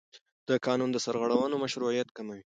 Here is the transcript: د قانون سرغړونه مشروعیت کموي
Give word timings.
د 0.47 0.49
قانون 0.65 0.89
سرغړونه 1.05 1.55
مشروعیت 1.63 2.09
کموي 2.17 2.41